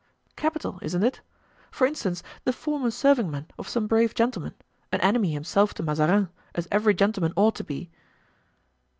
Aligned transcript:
"Capital, 0.35 0.79
isn't 0.81 1.03
it? 1.03 1.21
for 1.69 1.85
instance, 1.85 2.23
the 2.43 2.51
former 2.51 2.89
servingman 2.89 3.45
of 3.59 3.69
some 3.69 3.85
brave 3.85 4.15
gentleman, 4.15 4.55
an 4.91 4.99
enemy 5.01 5.31
himself 5.31 5.75
to 5.75 5.83
Mazarin, 5.83 6.29
as 6.55 6.67
every 6.71 6.95
gentleman 6.95 7.33
ought 7.35 7.53
to 7.57 7.63
be." 7.63 7.91